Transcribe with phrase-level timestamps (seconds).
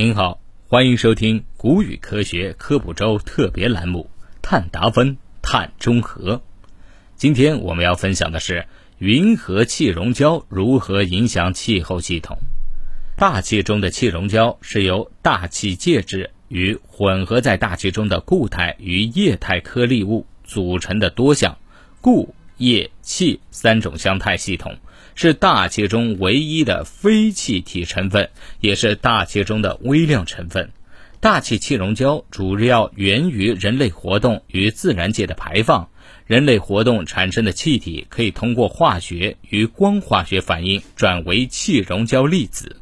[0.00, 4.08] 您好，欢迎收听《古语科学科普周》特别栏目
[4.40, 6.36] 《碳达峰、碳中和》。
[7.16, 8.66] 今天我们要分享的是
[8.98, 12.38] 云和气溶胶如何影响气候系统。
[13.16, 21.58] 大气中的气溶胶是由大气介质与混合在大气中的固态与液态颗粒物组成的多项
[22.00, 24.76] 固、液、气三种相态系统。
[25.14, 28.30] 是大气中唯一的非气体成分，
[28.60, 30.70] 也是大气中的微量成分。
[31.18, 35.88] 大气气溶胶主要源于人类活动与自然界的排放。
[36.24, 42.76] 人类活动产生的气体可以通过化学与光化学反应转为气溶胶粒子。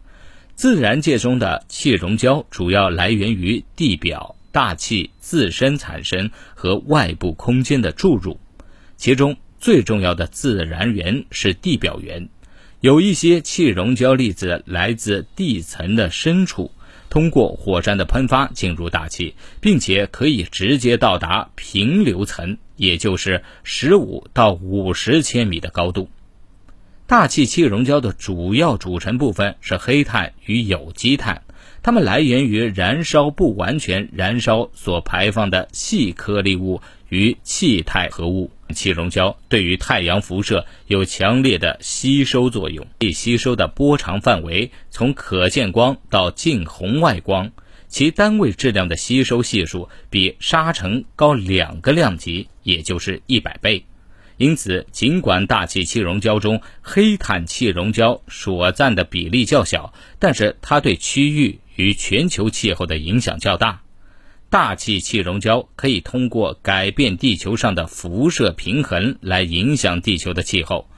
[0.54, 8.38] 自然界中的气溶胶主要来源于地表大气自身产生和外部空间的注入，
[8.98, 9.34] 其中。
[9.58, 12.28] 最重要的自然源是地表源，
[12.80, 16.70] 有一些气溶胶粒子来自地层的深处，
[17.08, 26.08] 通过火山的喷发进入大气，并且可以直接到达平流层，也就是十五到五十千米的高度。
[27.06, 31.42] 大气气溶胶的主要组成部分是黑碳与有机碳，
[31.86, 38.50] 它们来源于燃烧不完全燃烧所排放的细颗粒物与气态合物。
[38.74, 47.52] 气溶胶对于太阳辐射有强烈的吸收作用，被吸收的波长范围从可见光到近红外光，
[47.86, 53.84] 其单位质量的吸收系数比沙尘高两个量级，也就是一百倍。
[54.38, 63.82] 因此，尽管大气气溶胶中黑碳气溶胶所占的比例较小，但是它对区域与全球气候的影响较大。
[64.50, 70.88] 大气气溶胶可以通过改变地球上的辐射平衡来影响地球的气候。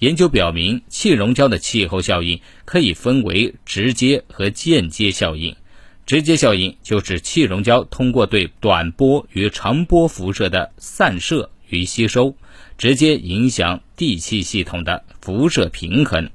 [0.00, 5.56] 研究表明，气溶胶的气候效应可以分为直接和间接效应。
[6.04, 12.36] 直接效应就是气溶胶通过对短波与长波辐射的散射与吸收，
[12.76, 16.30] 直接影响地气系统的辐射平衡。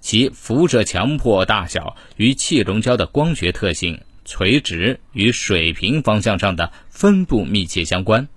[0.00, 4.00] 其辐射强迫大小与气溶胶的光学特性。
[4.30, 8.28] 垂直与水平方向上的分布密切相关。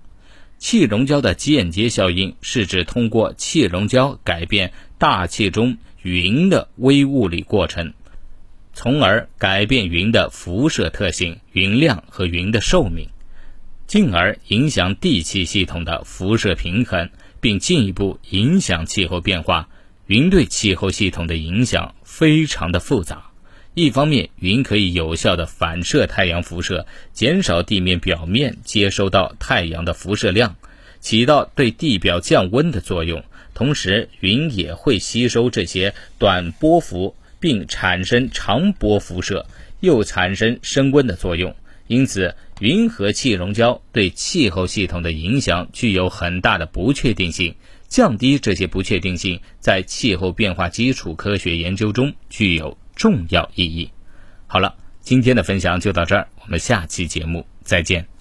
[0.56, 7.92] 气溶胶的间接效应是指通过气溶胶改变大气中云的微物理过程，
[8.72, 13.10] 从而改变云的辐射特性、云量和云的寿命，
[13.86, 19.68] 进而影响地气系统的辐射平衡，并进一步影响气候变化。
[20.06, 23.30] 云对气候系统的影响非常的复杂。
[23.74, 30.56] 一方面，云可以有效的反射太阳辐射，减少地面表面接收到太阳的辐射量，
[31.00, 33.24] 起到对地表降温的作用。
[33.54, 39.46] 同时，云也会吸收这些短波幅，并产生长波辐射，
[39.80, 41.54] 又产生升温的作用。
[41.86, 47.54] 因此，云和气溶胶对气候系统的影响具有很大的不确定性。
[47.92, 52.74] 降低这些不确定性，在气候变化基础科学研究中具有。
[52.96, 53.90] 重要意义。
[54.46, 58.11] 好了，今天的分享就到这儿，我们下期节目再见。